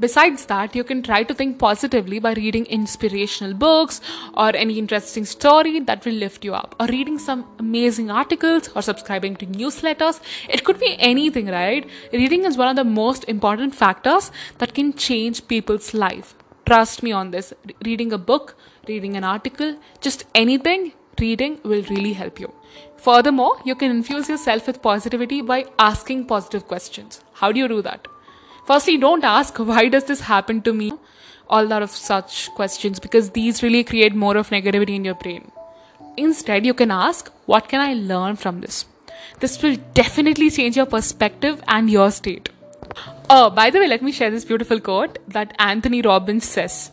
Besides 0.00 0.46
that, 0.46 0.76
you 0.76 0.84
can 0.84 1.02
try 1.02 1.24
to 1.24 1.34
think 1.34 1.58
positively 1.58 2.20
by 2.20 2.32
reading 2.34 2.66
inspirational 2.66 3.54
books 3.54 4.00
or 4.34 4.54
any 4.54 4.78
interesting 4.78 5.24
story 5.24 5.80
that 5.80 6.04
will 6.04 6.12
lift 6.12 6.44
you 6.44 6.54
up, 6.54 6.76
or 6.78 6.86
reading 6.86 7.18
some 7.18 7.44
amazing 7.58 8.10
articles 8.10 8.70
or 8.76 8.82
subscribing 8.82 9.34
to 9.36 9.46
newsletters. 9.46 10.20
It 10.48 10.64
could 10.64 10.78
be 10.78 10.96
anything, 10.98 11.46
right? 11.46 11.88
Reading 12.12 12.44
is 12.44 12.56
one 12.56 12.68
of 12.68 12.76
the 12.76 12.84
most 12.84 13.24
important 13.24 13.74
factors 13.74 14.30
that 14.58 14.74
can 14.74 14.92
change 14.92 15.48
people's 15.48 15.94
life. 15.94 16.34
Trust 16.64 17.02
me 17.02 17.10
on 17.12 17.30
this. 17.32 17.52
Reading 17.84 18.12
a 18.12 18.18
book, 18.18 18.54
reading 18.86 19.16
an 19.16 19.24
article, 19.24 19.78
just 20.00 20.24
anything, 20.34 20.92
reading 21.18 21.58
will 21.64 21.82
really 21.90 22.12
help 22.12 22.38
you. 22.38 22.52
Furthermore, 22.98 23.56
you 23.64 23.74
can 23.74 23.90
infuse 23.90 24.28
yourself 24.28 24.66
with 24.66 24.80
positivity 24.82 25.40
by 25.42 25.64
asking 25.78 26.26
positive 26.26 26.68
questions. 26.68 27.20
How 27.32 27.50
do 27.50 27.58
you 27.58 27.66
do 27.66 27.82
that? 27.82 28.06
Firstly, 28.68 28.98
don't 28.98 29.24
ask, 29.24 29.58
why 29.58 29.88
does 29.88 30.04
this 30.04 30.20
happen 30.20 30.60
to 30.62 30.74
me? 30.74 30.92
All 31.48 31.64
lot 31.64 31.82
of 31.82 31.90
such 31.90 32.50
questions 32.54 32.98
because 33.00 33.30
these 33.30 33.62
really 33.62 33.82
create 33.82 34.14
more 34.14 34.36
of 34.36 34.50
negativity 34.50 34.96
in 34.96 35.06
your 35.06 35.14
brain. 35.14 35.50
Instead, 36.18 36.66
you 36.66 36.74
can 36.74 36.90
ask, 36.90 37.32
what 37.46 37.70
can 37.70 37.80
I 37.80 37.94
learn 37.94 38.36
from 38.36 38.60
this? 38.60 38.84
This 39.40 39.62
will 39.62 39.76
definitely 39.94 40.50
change 40.50 40.76
your 40.76 40.84
perspective 40.84 41.62
and 41.66 41.88
your 41.88 42.10
state. 42.10 42.50
Oh, 43.30 43.48
by 43.48 43.70
the 43.70 43.78
way, 43.78 43.88
let 43.88 44.02
me 44.02 44.12
share 44.12 44.30
this 44.30 44.44
beautiful 44.44 44.80
quote 44.80 45.18
that 45.28 45.54
Anthony 45.58 46.02
Robbins 46.02 46.46
says 46.46 46.90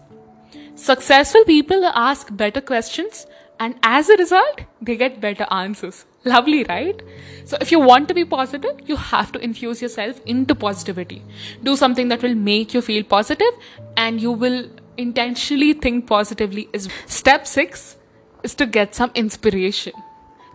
Successful 0.75 1.43
people 1.43 1.83
ask 1.83 2.33
better 2.37 2.61
questions, 2.61 3.27
and 3.59 3.75
as 3.83 4.07
a 4.07 4.15
result, 4.15 4.61
they 4.81 4.95
get 4.95 5.19
better 5.19 5.45
answers. 5.51 6.05
Lovely, 6.25 6.63
right? 6.63 7.01
So, 7.45 7.57
if 7.61 7.71
you 7.71 7.79
want 7.79 8.07
to 8.07 8.15
be 8.15 8.25
positive, 8.25 8.79
you 8.85 8.95
have 8.95 9.31
to 9.33 9.39
infuse 9.39 9.81
yourself 9.81 10.19
into 10.25 10.55
positivity. 10.55 11.21
Do 11.63 11.75
something 11.75 12.07
that 12.07 12.23
will 12.23 12.33
make 12.33 12.73
you 12.73 12.81
feel 12.81 13.03
positive, 13.03 13.53
and 13.95 14.19
you 14.19 14.31
will 14.31 14.67
intentionally 14.97 15.73
think 15.73 16.07
positively. 16.07 16.67
Is 16.73 16.89
step 17.05 17.45
six 17.45 17.97
is 18.43 18.55
to 18.55 18.65
get 18.65 18.95
some 18.95 19.11
inspiration. 19.13 19.93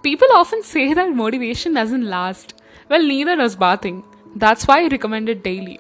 People 0.03 0.29
often 0.33 0.65
say 0.65 0.93
that 0.95 1.15
motivation 1.15 1.75
doesn't 1.75 2.09
last. 2.09 2.55
Well, 2.89 3.07
neither 3.07 3.37
does 3.37 3.55
bathing. 3.55 4.03
That's 4.35 4.67
why 4.67 4.83
I 4.83 4.89
recommend 4.89 5.29
it 5.29 5.45
daily. 5.45 5.79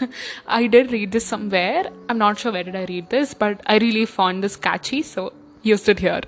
I 0.46 0.66
did 0.68 0.92
read 0.92 1.10
this 1.12 1.26
somewhere. 1.26 1.90
I'm 2.08 2.18
not 2.18 2.38
sure 2.38 2.52
where 2.52 2.64
did 2.64 2.76
I 2.76 2.84
read 2.84 3.10
this, 3.10 3.34
but 3.34 3.60
I 3.66 3.78
really 3.78 4.04
found 4.04 4.44
this 4.44 4.56
catchy, 4.56 5.02
so 5.02 5.32
used 5.62 5.88
it 5.88 5.98
here. 5.98 6.20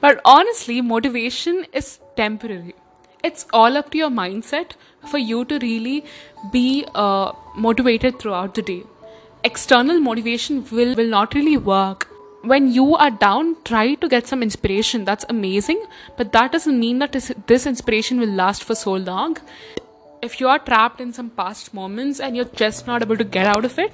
But 0.00 0.20
honestly, 0.24 0.80
motivation 0.80 1.64
is 1.72 1.98
temporary. 2.16 2.74
It's 3.22 3.46
all 3.52 3.76
up 3.76 3.90
to 3.90 3.98
your 3.98 4.10
mindset 4.10 4.72
for 5.06 5.18
you 5.18 5.44
to 5.44 5.58
really 5.58 6.04
be 6.50 6.84
uh, 6.94 7.32
motivated 7.56 8.18
throughout 8.18 8.54
the 8.54 8.62
day. 8.62 8.82
External 9.44 10.00
motivation 10.00 10.64
will, 10.70 10.94
will 10.94 11.08
not 11.08 11.34
really 11.34 11.56
work. 11.56 12.08
When 12.42 12.72
you 12.72 12.96
are 12.96 13.10
down, 13.10 13.56
try 13.64 13.94
to 13.94 14.08
get 14.08 14.26
some 14.26 14.42
inspiration. 14.42 15.04
That's 15.04 15.24
amazing, 15.28 15.84
but 16.16 16.32
that 16.32 16.50
doesn't 16.50 16.78
mean 16.78 16.98
that 16.98 17.12
this, 17.12 17.32
this 17.46 17.66
inspiration 17.66 18.18
will 18.18 18.30
last 18.30 18.64
for 18.64 18.74
so 18.74 18.94
long. 18.94 19.36
If 20.20 20.40
you 20.40 20.48
are 20.48 20.58
trapped 20.58 21.00
in 21.00 21.12
some 21.12 21.30
past 21.30 21.72
moments 21.72 22.18
and 22.18 22.36
you're 22.36 22.44
just 22.44 22.86
not 22.86 23.02
able 23.02 23.16
to 23.16 23.24
get 23.24 23.46
out 23.46 23.64
of 23.64 23.78
it, 23.78 23.92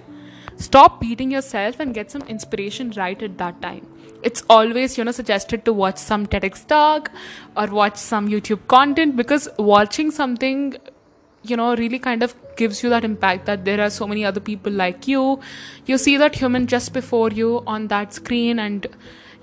stop 0.58 1.00
beating 1.00 1.30
yourself 1.30 1.80
and 1.80 1.94
get 1.94 2.10
some 2.10 2.22
inspiration 2.22 2.92
right 2.96 3.22
at 3.22 3.38
that 3.38 3.60
time. 3.62 3.86
It's 4.22 4.42
always 4.50 4.98
you 4.98 5.04
know 5.04 5.12
suggested 5.12 5.64
to 5.64 5.72
watch 5.72 5.98
some 5.98 6.26
TEDx 6.26 6.66
talk 6.66 7.10
or 7.56 7.66
watch 7.66 7.96
some 7.96 8.28
YouTube 8.28 8.66
content 8.66 9.16
because 9.16 9.48
watching 9.58 10.10
something 10.10 10.76
you 11.42 11.56
know 11.56 11.74
really 11.76 11.98
kind 11.98 12.22
of 12.22 12.34
gives 12.56 12.82
you 12.82 12.90
that 12.90 13.04
impact 13.04 13.46
that 13.46 13.64
there 13.64 13.80
are 13.80 13.90
so 13.90 14.06
many 14.06 14.24
other 14.24 14.40
people 14.40 14.72
like 14.72 15.06
you. 15.06 15.40
You 15.86 15.98
see 15.98 16.16
that 16.16 16.34
human 16.34 16.66
just 16.66 16.92
before 16.92 17.30
you 17.30 17.62
on 17.66 17.86
that 17.88 18.12
screen 18.12 18.58
and 18.58 18.86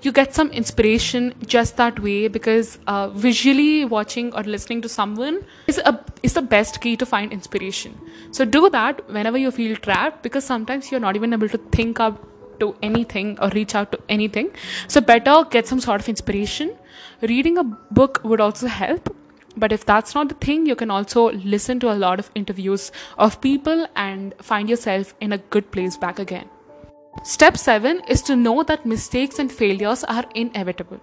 you 0.06 0.12
get 0.12 0.34
some 0.34 0.50
inspiration 0.62 1.34
just 1.46 1.76
that 1.76 1.98
way 2.00 2.28
because 2.28 2.78
uh, 2.86 3.08
visually 3.08 3.84
watching 3.84 4.32
or 4.34 4.42
listening 4.44 4.80
to 4.82 4.88
someone 4.88 5.42
is 5.66 5.78
a 5.92 5.98
is 6.22 6.38
the 6.38 6.42
best 6.54 6.80
key 6.80 6.96
to 7.02 7.06
find 7.14 7.32
inspiration 7.32 7.98
so 8.30 8.44
do 8.44 8.70
that 8.78 9.04
whenever 9.18 9.42
you 9.44 9.50
feel 9.50 9.76
trapped 9.88 10.22
because 10.22 10.44
sometimes 10.44 10.90
you're 10.90 11.04
not 11.08 11.16
even 11.16 11.32
able 11.32 11.48
to 11.56 11.58
think 11.78 12.00
up 12.08 12.24
to 12.60 12.74
anything 12.82 13.38
or 13.40 13.48
reach 13.50 13.74
out 13.74 13.92
to 13.92 14.00
anything. 14.08 14.50
So, 14.88 15.00
better 15.00 15.44
get 15.50 15.66
some 15.66 15.80
sort 15.80 16.00
of 16.00 16.08
inspiration. 16.08 16.74
Reading 17.22 17.58
a 17.58 17.64
book 17.64 18.20
would 18.24 18.40
also 18.40 18.66
help. 18.66 19.14
But 19.58 19.72
if 19.72 19.86
that's 19.86 20.14
not 20.14 20.28
the 20.28 20.34
thing, 20.34 20.66
you 20.66 20.76
can 20.76 20.90
also 20.90 21.32
listen 21.32 21.80
to 21.80 21.90
a 21.90 21.96
lot 21.96 22.18
of 22.18 22.30
interviews 22.34 22.92
of 23.16 23.40
people 23.40 23.86
and 23.96 24.34
find 24.42 24.68
yourself 24.68 25.14
in 25.20 25.32
a 25.32 25.38
good 25.38 25.70
place 25.70 25.96
back 25.96 26.18
again. 26.18 26.50
Step 27.22 27.56
7 27.56 28.02
is 28.08 28.22
to 28.22 28.36
know 28.36 28.62
that 28.62 28.86
mistakes 28.86 29.38
and 29.38 29.50
failures 29.50 30.04
are 30.04 30.24
inevitable. 30.34 31.00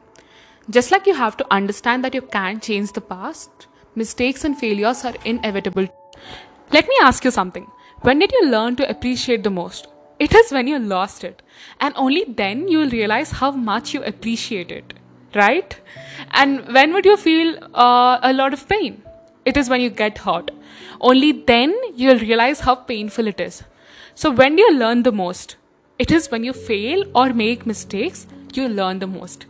Just 0.70 0.92
like 0.92 1.06
you 1.06 1.14
have 1.14 1.36
to 1.38 1.54
understand 1.54 2.04
that 2.04 2.14
you 2.14 2.22
can't 2.22 2.64
change 2.64 2.94
the 2.94 3.02
past, 3.02 3.68
mistakes 3.96 4.46
and 4.46 4.58
failures 4.58 5.04
are 5.04 5.16
inevitable. 5.26 5.88
Let 6.72 6.88
me 6.88 6.96
ask 7.02 7.26
you 7.26 7.32
something. 7.32 7.68
When 8.02 8.20
did 8.20 8.32
you 8.32 8.50
learn 8.50 8.76
to 8.78 8.90
appreciate 8.90 9.44
the 9.44 9.50
most? 9.50 9.88
It 10.20 10.34
is 10.34 10.52
when 10.52 10.68
you 10.68 10.80
lost 10.80 11.24
it. 11.24 11.42
And 11.82 11.94
only 11.98 12.24
then 12.28 12.68
you 12.68 12.80
will 12.80 12.90
realize 12.90 13.32
how 13.32 13.52
much 13.52 13.94
you 13.94 14.04
appreciate 14.04 14.72
it. 14.72 14.94
Right? 15.36 15.80
And 16.32 16.68
when 16.74 16.94
would 16.94 17.06
you 17.06 17.18
feel 17.18 17.58
uh, 17.74 18.20
a 18.22 18.32
lot 18.34 18.54
of 18.54 18.68
pain? 18.70 19.04
It 19.46 19.58
is 19.58 19.70
when 19.70 19.82
you 19.82 19.90
get 19.90 20.20
hurt. 20.20 20.52
Only 21.02 21.32
then 21.32 21.76
you 21.96 22.10
will 22.10 22.20
realize 22.20 22.62
how 22.62 22.76
painful 22.76 23.28
it 23.28 23.40
is. 23.42 23.64
So, 24.16 24.32
when 24.32 24.56
do 24.56 24.62
you 24.62 24.78
learn 24.78 25.04
the 25.04 25.12
most? 25.12 25.58
It 26.00 26.12
is 26.12 26.32
when 26.32 26.44
you 26.44 26.54
fail 26.54 27.04
or 27.14 27.34
make 27.34 27.66
mistakes, 27.68 28.26
you 28.54 28.68
learn 28.68 29.00
the 29.00 29.08
most. 29.08 29.46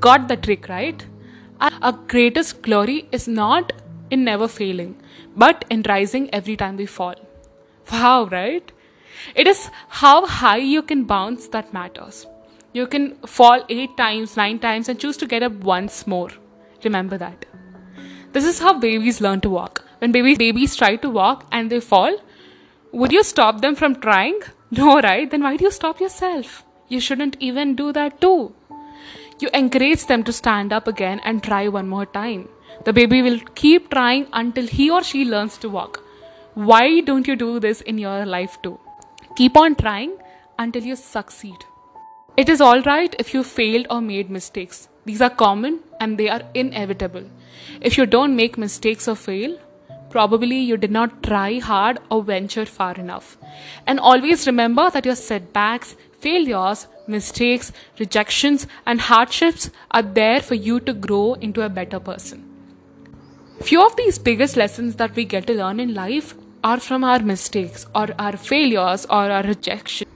Got 0.00 0.28
the 0.28 0.36
trick, 0.36 0.68
right? 0.68 1.04
Our 1.60 1.92
greatest 1.92 2.62
glory 2.62 3.08
is 3.10 3.26
not 3.26 3.72
in 4.10 4.24
never 4.24 4.46
failing, 4.46 4.96
but 5.36 5.64
in 5.70 5.82
rising 5.82 6.32
every 6.32 6.56
time 6.56 6.76
we 6.76 6.86
fall. 6.86 7.14
Wow, 7.90 8.26
right? 8.26 8.70
It 9.34 9.46
is 9.46 9.70
how 9.88 10.26
high 10.26 10.58
you 10.58 10.82
can 10.82 11.04
bounce 11.04 11.48
that 11.48 11.72
matters. 11.72 12.26
You 12.72 12.86
can 12.86 13.16
fall 13.26 13.64
eight 13.68 13.96
times, 13.96 14.36
nine 14.36 14.58
times, 14.58 14.88
and 14.88 14.98
choose 14.98 15.16
to 15.18 15.26
get 15.26 15.42
up 15.42 15.52
once 15.52 16.06
more. 16.06 16.30
Remember 16.84 17.18
that. 17.18 17.46
This 18.32 18.44
is 18.44 18.58
how 18.58 18.78
babies 18.78 19.20
learn 19.20 19.40
to 19.42 19.50
walk. 19.50 19.84
When 19.98 20.12
babies, 20.12 20.38
babies 20.38 20.76
try 20.76 20.96
to 20.96 21.10
walk 21.10 21.46
and 21.50 21.70
they 21.70 21.80
fall, 21.80 22.16
would 22.92 23.12
you 23.12 23.22
stop 23.22 23.60
them 23.60 23.74
from 23.74 24.00
trying? 24.00 24.40
No, 24.78 25.00
right? 25.00 25.30
Then 25.30 25.42
why 25.42 25.56
do 25.56 25.64
you 25.64 25.70
stop 25.70 26.00
yourself? 26.00 26.64
You 26.88 26.98
shouldn't 26.98 27.36
even 27.38 27.74
do 27.76 27.92
that 27.92 28.20
too. 28.20 28.54
You 29.38 29.48
encourage 29.54 30.06
them 30.06 30.24
to 30.24 30.32
stand 30.32 30.72
up 30.72 30.88
again 30.88 31.20
and 31.24 31.42
try 31.42 31.68
one 31.68 31.88
more 31.88 32.06
time. 32.06 32.48
The 32.84 32.92
baby 32.92 33.22
will 33.22 33.38
keep 33.54 33.90
trying 33.90 34.26
until 34.32 34.66
he 34.66 34.90
or 34.90 35.02
she 35.02 35.24
learns 35.24 35.58
to 35.58 35.68
walk. 35.68 36.02
Why 36.54 37.00
don't 37.00 37.28
you 37.28 37.36
do 37.36 37.60
this 37.60 37.82
in 37.82 37.98
your 37.98 38.26
life 38.26 38.60
too? 38.62 38.80
Keep 39.36 39.56
on 39.56 39.76
trying 39.76 40.16
until 40.58 40.82
you 40.82 40.96
succeed. 40.96 41.56
It 42.36 42.48
is 42.48 42.60
alright 42.60 43.14
if 43.18 43.32
you 43.32 43.44
failed 43.44 43.86
or 43.90 44.00
made 44.00 44.30
mistakes. 44.30 44.88
These 45.04 45.20
are 45.20 45.30
common 45.30 45.80
and 46.00 46.18
they 46.18 46.28
are 46.28 46.42
inevitable. 46.54 47.24
If 47.80 47.96
you 47.96 48.06
don't 48.06 48.34
make 48.34 48.58
mistakes 48.58 49.06
or 49.06 49.14
fail, 49.14 49.56
probably 50.14 50.58
you 50.70 50.76
did 50.86 50.96
not 50.96 51.22
try 51.28 51.58
hard 51.58 51.98
or 52.10 52.22
venture 52.22 52.64
far 52.64 52.94
enough. 52.94 53.36
And 53.86 54.00
always 54.00 54.46
remember 54.46 54.90
that 54.90 55.04
your 55.04 55.16
setbacks, 55.16 55.96
failures 56.26 56.86
mistakes, 57.06 57.72
rejections, 57.98 58.66
and 58.86 59.00
hardships 59.00 59.70
are 59.90 60.02
there 60.02 60.40
for 60.40 60.54
you 60.54 60.80
to 60.80 60.92
grow 60.92 61.34
into 61.34 61.62
a 61.62 61.68
better 61.68 62.00
person. 62.00 62.44
Few 63.62 63.84
of 63.84 63.96
these 63.96 64.18
biggest 64.18 64.56
lessons 64.56 64.96
that 64.96 65.14
we 65.14 65.24
get 65.24 65.46
to 65.46 65.54
learn 65.54 65.80
in 65.80 65.94
life 65.94 66.34
are 66.62 66.80
from 66.80 67.04
our 67.04 67.20
mistakes 67.20 67.86
or 67.94 68.08
our 68.18 68.36
failures 68.36 69.04
or 69.06 69.30
our 69.30 69.42
rejection. 69.42 70.08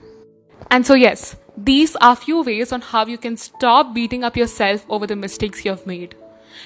And 0.70 0.86
so, 0.86 0.94
yes, 0.94 1.36
these 1.56 1.96
are 1.96 2.16
few 2.16 2.42
ways 2.42 2.72
on 2.72 2.80
how 2.80 3.06
you 3.06 3.18
can 3.18 3.36
stop 3.36 3.94
beating 3.94 4.24
up 4.24 4.36
yourself 4.36 4.84
over 4.88 5.06
the 5.06 5.16
mistakes 5.16 5.64
you 5.64 5.70
have 5.70 5.86
made. 5.86 6.14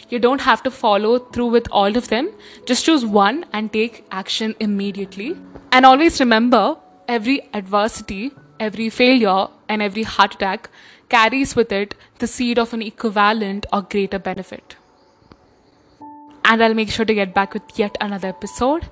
You 0.09 0.19
don't 0.19 0.41
have 0.41 0.63
to 0.65 0.71
follow 0.71 1.19
through 1.19 1.49
with 1.49 1.69
all 1.71 1.97
of 1.97 2.09
them. 2.09 2.31
Just 2.67 2.85
choose 2.85 3.05
one 3.05 3.45
and 3.53 3.73
take 3.73 4.05
action 4.11 4.55
immediately. 4.61 5.37
And 5.71 5.87
always 5.87 6.21
remember 6.21 6.77
every 7.09 7.49
adversity, 7.55 8.33
every 8.61 8.91
failure, 8.91 9.49
and 9.69 9.83
every 9.83 10.03
heart 10.03 10.35
attack 10.35 10.69
carries 11.09 11.57
with 11.57 11.73
it 11.73 11.95
the 12.19 12.27
seed 12.27 12.59
of 12.59 12.73
an 12.73 12.83
equivalent 12.83 13.67
or 13.73 13.83
greater 13.83 14.19
benefit. 14.19 14.77
And 16.45 16.63
I'll 16.63 16.75
make 16.75 16.91
sure 16.91 17.05
to 17.05 17.15
get 17.15 17.35
back 17.35 17.55
with 17.55 17.63
yet 17.77 17.97
another 18.01 18.29
episode. 18.29 18.89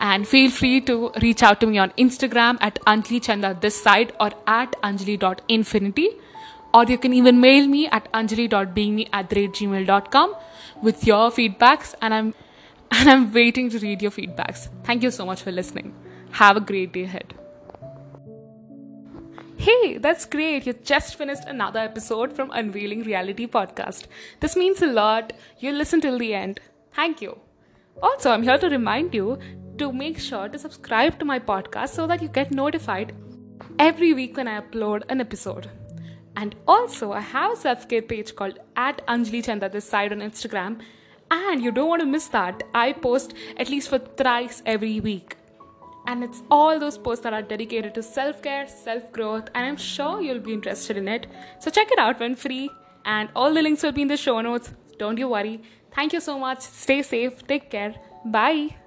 And 0.00 0.26
feel 0.26 0.50
free 0.50 0.80
to 0.82 1.12
reach 1.22 1.42
out 1.42 1.60
to 1.60 1.66
me 1.66 1.78
on 1.78 1.90
Instagram 1.90 2.56
at 2.60 2.80
Anjali 2.86 3.22
Chanda 3.22 3.56
this 3.60 3.80
side 3.80 4.12
or 4.20 4.30
at 4.46 4.72
Anjali.infinity. 4.82 6.08
Or 6.74 6.84
you 6.84 6.98
can 6.98 7.12
even 7.14 7.40
mail 7.40 7.68
me 7.68 7.86
at 7.88 8.10
anjali.beingmee 8.12 9.08
at 9.12 9.30
gmail.com 9.30 10.34
with 10.82 11.06
your 11.06 11.30
feedbacks 11.30 11.94
and 12.02 12.12
I'm 12.12 12.34
and 12.90 13.10
I'm 13.10 13.32
waiting 13.32 13.70
to 13.70 13.78
read 13.78 14.02
your 14.02 14.10
feedbacks. 14.10 14.68
Thank 14.84 15.02
you 15.02 15.10
so 15.10 15.24
much 15.24 15.42
for 15.42 15.52
listening. 15.52 15.94
Have 16.32 16.56
a 16.56 16.60
great 16.60 16.92
day 16.92 17.04
ahead. 17.04 17.34
Hey, 19.56 19.98
that's 19.98 20.26
great. 20.26 20.66
You 20.66 20.72
just 20.72 21.14
finished 21.14 21.44
another 21.46 21.80
episode 21.80 22.34
from 22.34 22.50
Unveiling 22.50 23.04
Reality 23.04 23.46
podcast. 23.46 24.06
This 24.40 24.56
means 24.56 24.82
a 24.82 24.86
lot. 24.86 25.32
You 25.58 25.72
listen 25.72 26.00
till 26.00 26.18
the 26.18 26.34
end. 26.34 26.60
Thank 26.92 27.22
you. 27.22 27.38
Also, 28.02 28.30
I'm 28.30 28.42
here 28.42 28.58
to 28.58 28.68
remind 28.68 29.14
you 29.14 29.38
to 29.78 29.92
make 29.92 30.18
sure 30.18 30.48
to 30.48 30.58
subscribe 30.58 31.18
to 31.20 31.24
my 31.24 31.38
podcast 31.38 31.90
so 31.90 32.06
that 32.06 32.20
you 32.20 32.28
get 32.28 32.50
notified 32.50 33.14
every 33.78 34.12
week 34.12 34.36
when 34.36 34.48
I 34.48 34.60
upload 34.60 35.04
an 35.08 35.20
episode. 35.20 35.70
And 36.36 36.54
also, 36.66 37.12
I 37.12 37.20
have 37.20 37.52
a 37.52 37.56
self 37.56 37.88
care 37.88 38.02
page 38.02 38.34
called 38.34 38.58
at 38.76 39.06
Anjali 39.06 39.44
Chanda 39.44 39.68
this 39.68 39.88
side 39.88 40.12
on 40.12 40.20
Instagram. 40.20 40.80
And 41.30 41.62
you 41.62 41.72
don't 41.72 41.88
want 41.88 42.00
to 42.00 42.06
miss 42.06 42.28
that. 42.28 42.62
I 42.74 42.92
post 42.92 43.34
at 43.56 43.68
least 43.68 43.88
for 43.88 43.98
thrice 43.98 44.62
every 44.66 45.00
week. 45.00 45.36
And 46.06 46.22
it's 46.22 46.42
all 46.50 46.78
those 46.78 46.98
posts 46.98 47.24
that 47.24 47.32
are 47.32 47.42
dedicated 47.42 47.94
to 47.94 48.02
self 48.02 48.42
care, 48.42 48.66
self 48.66 49.10
growth, 49.12 49.48
and 49.54 49.66
I'm 49.66 49.76
sure 49.76 50.20
you'll 50.20 50.40
be 50.40 50.52
interested 50.52 50.96
in 50.96 51.08
it. 51.08 51.26
So 51.60 51.70
check 51.70 51.90
it 51.90 51.98
out 51.98 52.20
when 52.20 52.36
free, 52.36 52.70
and 53.06 53.30
all 53.34 53.54
the 53.54 53.62
links 53.62 53.82
will 53.82 53.92
be 53.92 54.02
in 54.02 54.08
the 54.08 54.16
show 54.16 54.40
notes. 54.40 54.72
Don't 54.98 55.18
you 55.18 55.28
worry. 55.28 55.62
Thank 55.94 56.12
you 56.12 56.20
so 56.20 56.38
much. 56.38 56.60
Stay 56.60 57.02
safe. 57.02 57.46
Take 57.46 57.70
care. 57.70 57.94
Bye. 58.26 58.83